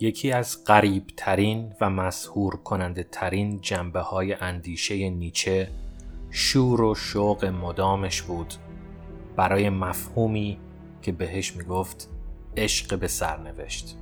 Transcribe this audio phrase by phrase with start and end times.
[0.00, 5.68] یکی از قریب ترین و مسهور کننده ترین جنبه های اندیشه نیچه
[6.30, 8.54] شور و شوق مدامش بود.
[9.36, 10.58] برای مفهومی
[11.02, 12.08] که بهش می‌گفت
[12.56, 13.96] عشق به سرنوشت.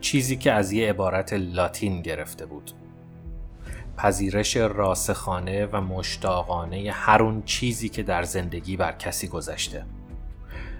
[0.00, 2.70] چیزی که از یه عبارت لاتین گرفته بود.
[3.96, 9.84] پذیرش راسخانه و مشتاقانه هر اون چیزی که در زندگی بر کسی گذشته.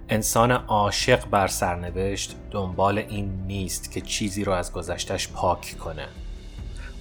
[0.08, 6.08] انسان عاشق بر سرنوشت دنبال این نیست که چیزی رو از گذشتش پاک کنه.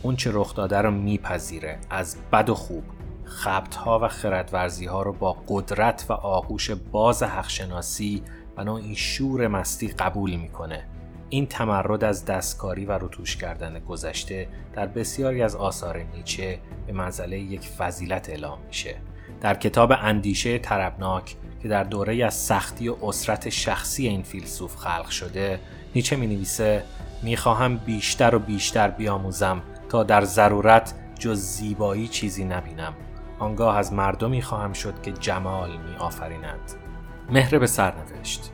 [0.02, 1.80] اون چه رخ داده رو میپذیره.
[1.90, 2.84] از بد و خوب
[3.26, 8.24] خبتها و خردورزی ها رو با قدرت و آغوش باز حقشناسی
[8.58, 10.88] و نوعی شور مستی قبول می‌کنه.
[11.30, 17.40] این تمرد از دستکاری و روتوش کردن گذشته در بسیاری از آثار نیچه به منزله
[17.40, 18.96] یک فضیلت اعلام میشه.
[19.44, 25.10] در کتاب اندیشه تربناک که در دوره از سختی و اسرت شخصی این فیلسوف خلق
[25.10, 25.60] شده
[25.96, 26.84] نیچه می نویسه
[27.24, 32.94] می خواهم بیشتر و بیشتر بیاموزم تا در ضرورت جز زیبایی چیزی نبینم.
[33.40, 36.74] آنگاه از مردمی خواهم شد که جمال می آفرینند
[37.30, 38.52] مهر به سرنوشت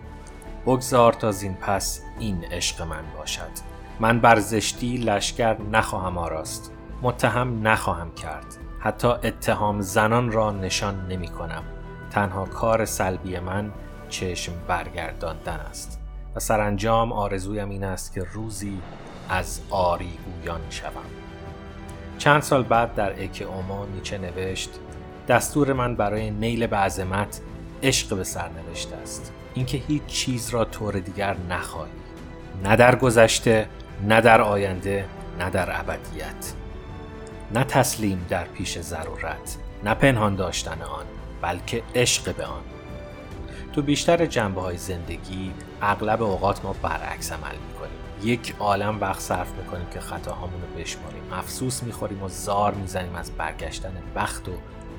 [0.66, 3.52] بگذار تا زین پس این عشق من باشد.
[4.00, 6.72] من بر زشتی لشکر نخواهم آراست.
[7.02, 8.69] متهم نخواهم کرد.
[8.80, 11.64] حتی اتهام زنان را نشان نمی کنم.
[12.12, 13.72] تنها کار سلبی من
[14.10, 16.00] چشم برگرداندن است.
[16.36, 18.82] و سرانجام آرزویم این است که روزی
[19.30, 20.92] از آری گویان شوم.
[22.18, 24.70] چند سال بعد در اک اوما نیچه نوشت
[25.28, 27.42] دستور من برای نیل به عظمت
[27.84, 29.34] عشق به سرنوشت است.
[29.54, 31.92] اینکه هیچ چیز را طور دیگر نخواهی.
[32.64, 33.68] نه در گذشته
[34.08, 35.06] نه در آینده
[35.40, 36.54] نه در ابدیت.
[37.54, 41.06] نه تسلیم در پیش ضرورت نه پنهان داشتن آن
[41.42, 42.62] بلکه عشق به آن.
[43.74, 45.52] تو بیشتر جنبه های زندگی
[45.82, 48.00] اغلب اوقات ما برعکس عمل می‌کنیم.
[48.24, 51.34] یک عالم وقت صرف می‌کنیم که خطاهامون رو بشماریم.
[51.34, 54.52] افسوس می‌خوریم و زار می‌زنیم از برگشتن بخت و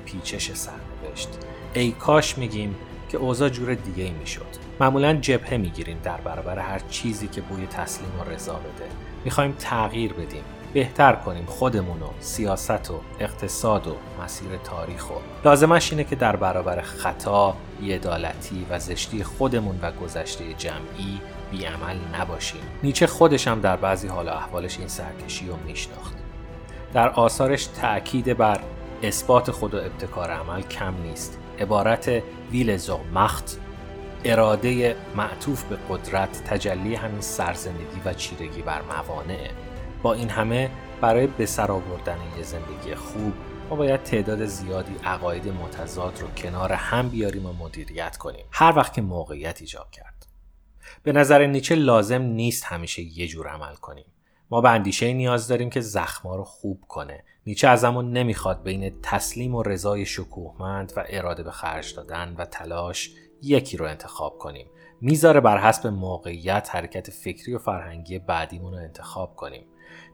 [0.05, 1.29] پیچش سرنوشت.
[1.73, 2.75] ای کاش میگیم
[3.09, 4.45] که اوضاع جور دیگه ای می‌شد.
[4.79, 8.89] معمولا جبهه می‌گیریم در برابر هر چیزی که بوی تسلیم و رضا بده.
[9.25, 10.43] می‌خوایم تغییر بدیم.
[10.73, 15.13] بهتر کنیم خودمون و سیاست و اقتصاد و مسیر تاریخ و.
[15.45, 21.21] لازمش اینه که در برابر خطا، بیعدالتی و زشتی خودمون و گذشته جمعی
[21.51, 22.61] بیعمل نباشیم.
[22.83, 26.13] نیچه خودش هم در بعضی حال و احوالش این سرکشی رو میشناخت.
[26.93, 28.59] در آثارش تأکید بر
[29.03, 31.37] اثبات خود و ابتکار عمل کم نیست.
[31.59, 32.79] عبارت ویل
[33.13, 33.57] مخت
[34.25, 39.49] اراده معطوف به قدرت تجلی همین سرزندگی و چیرگی بر موانعه
[40.03, 40.69] با این همه
[41.01, 43.33] برای به سر آوردن یه زندگی خوب
[43.69, 48.45] ما باید تعداد زیادی عقاید متضاد رو کنار هم بیاریم و مدیریت کنیم.
[48.51, 50.27] هر وقت که موقعیت ایجاب کرد.
[51.03, 54.05] به نظر نیچه لازم نیست همیشه یه جور عمل کنیم.
[54.51, 57.23] ما به اندیشه نیاز داریم که زخما رو خوب کنه.
[57.45, 63.11] نیچه ازمون نمی‌خواد بین تسلیم و رضای شکوهمند و اراده به خرج دادن و تلاش
[63.41, 64.67] یکی رو انتخاب کنیم.
[65.01, 69.65] می‌ذاره بر حسب موقعیت حرکت فکری و فرهنگی بعدیمون رو انتخاب کنیم.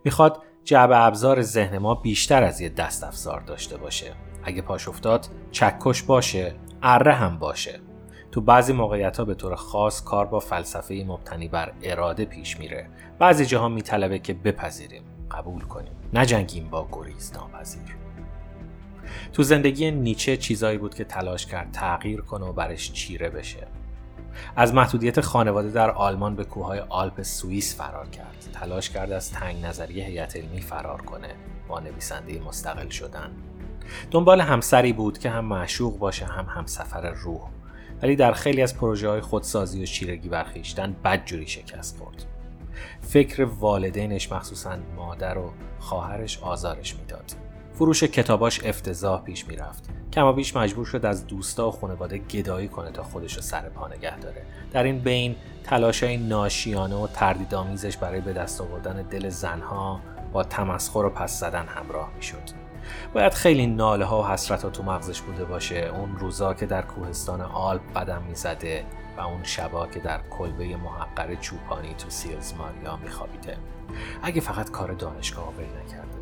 [0.04, 4.14] می‌خواد جعب ابزار ذهن ما بیشتر از یه دست افزار داشته باشه.
[4.44, 7.80] اگه پاش افتاد چکش باشه اره هم باشه.
[8.32, 12.90] تو بعضی موقعیت ها به طور خاص کار با فلسفه مبتنی بر اراده پیش میره.
[13.20, 15.94] بعضی جاها میطلبه که بپذیریم قبول کنیم.
[16.14, 17.98] نجنگیم با گریز ناپذیر.
[19.34, 23.68] تو زندگی نیچه چیزایی بود که تلاش کرد تغییر کنه و برش چیره بشه.
[24.56, 28.50] از محدودیت خانواده در آلمان به کوههای آلپ سوئیس فرار کرد.
[28.54, 31.36] تلاش کرد از تنگ نظری هیئت علمی فرار کنه.
[31.68, 33.32] با نویسنده مستقل شدن.
[34.12, 37.42] دنبال همسری بود که هم معشوق باشه هم همسفر روح.
[38.02, 42.26] ولی در خیلی از پروژه های خودسازی و چیرگی برخیشتن بدجوری شکست خورد.
[43.02, 47.47] فکر والدینش مخصوصا مادر و خواهرش آزارش می‌داد.
[47.78, 49.90] فروش کتاباش افتضاح پیش می‌رفت.
[50.14, 53.88] کما بیش مجبور شد از دوستا و خانواده گدایی کنه تا خودش رو سر پا
[53.88, 54.46] نگه داره.
[54.72, 60.00] در این بین تلاشای ناشیانه و تردیدآمیزش برای به دست آوردن دل زنها
[60.34, 62.68] با تمسخر و پس زدن همراه می‌شد.
[63.14, 65.92] باید خیلی ناله ها و حسرت ها تو مغزش بوده باشه.
[65.96, 68.86] اون روزا که در کوهستان آلپ قدم می‌زده
[69.18, 73.58] و اون شبا که در کلبه محقر چوپانی تو سیلز ماریا میخوابیده.
[74.24, 76.17] اگه فقط کار دانشگاه ول نکرده.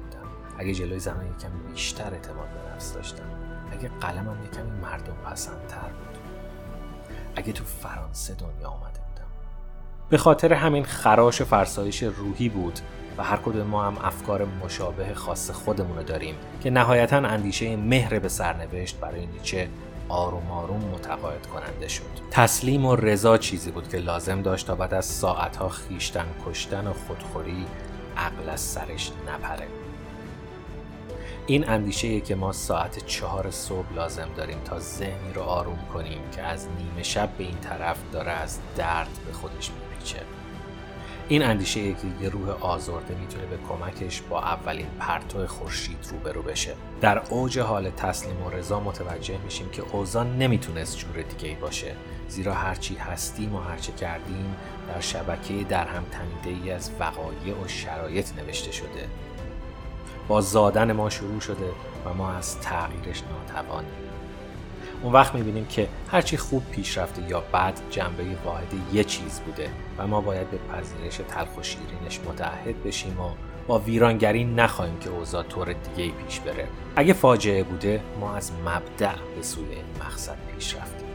[0.57, 3.23] اگه جلوی زنان یکم بیشتر اعتماد به نفس داشتم
[3.71, 6.17] اگه قلمم یکمی مردم پسندتر بود.
[7.35, 9.27] اگه تو فرانسه دنیا آمده بودم.
[10.09, 12.79] به خاطر همین خراش فرسایش روحی بود
[13.17, 18.29] و هر کدوم ما هم افکار مشابه خاص خودمون داریم که نهایتا اندیشه مهر به
[18.29, 19.69] سرنوشت برای نیچه
[20.09, 22.03] آروم آروم متقاعد کننده شد.
[22.31, 26.93] تسلیم و رضا چیزی بود که لازم داشت تا بعد از ساعتها خیشتن کشتن و
[26.93, 27.65] خودخوری
[28.17, 29.84] عقل از سرش نپره.
[31.47, 36.41] این اندیشه که ما ساعت چهار صبح لازم داریم تا ذهنی رو آروم کنیم که
[36.41, 40.21] از نیمه شب به این طرف داره از درد به خودش میپیچه.
[41.27, 46.73] این اندیشه که یه روح آزرده می‌تونه به کمکش با اولین پرتو خورشید روبرو بشه.
[47.01, 51.95] در اوج حال تسلیم و رضا متوجه میشیم که اوضاع نمی‌تونست جور دیگه ای باشه.
[52.27, 54.55] زیرا هرچی هستیم و هرچه کردیم
[54.93, 59.07] در شبکه در هم تنیده از وقایع و شرایط نوشته شده.
[60.27, 61.71] با زادن ما شروع شده
[62.05, 63.91] و ما از تغییرش ناتوانیم.
[65.01, 69.69] اون وقت می‌بینیم که هرچی خوب پیش رفته یا بد جنبه واحد یه چیز بوده
[69.97, 73.29] و ما باید به پذیرش تلخ و شیرینش متعهد بشیم و
[73.67, 76.67] با ویرانگری نخواهیم که اوضاع طور دیگه پیش بره.
[76.95, 81.07] اگه فاجعه بوده ما از مبدع به سوی این مقصد پیش رفتیم.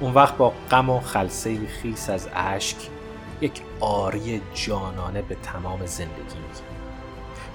[0.00, 2.76] اون وقت با غم و خلصه خیس از اشک
[3.40, 6.64] یک آری جانانه به تمام زندگی میگیم.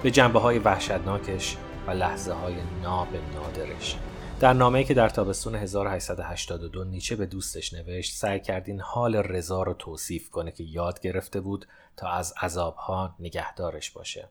[0.02, 1.56] به جنبه های وحشتناکش
[1.86, 3.96] و لحظه های ناب نادرش
[4.40, 9.74] در نامه‌ای که در تابستون 1882 نیچه به دوستش نوشت سعی کردین حال رضا رو
[9.74, 11.66] توصیف کنه که یاد گرفته بود
[11.96, 14.28] تا از عذابها نگهدارش باشه.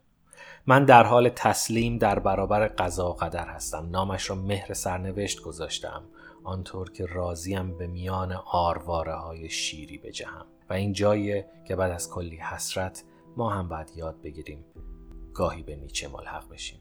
[0.67, 3.89] من در حال تسلیم در برابر قضا و قدر هستم.
[3.89, 6.03] نامش را مهر سرنوشت گذاشتم.
[6.43, 10.45] آنطور که راضیم به میان آرواره های شیری بجهم.
[10.69, 13.03] و این جاییه که بعد از کلی حسرت
[13.37, 14.65] ما هم باید یاد بگیریم.
[15.37, 16.79] گاهی به نیچه ملحق بشیم.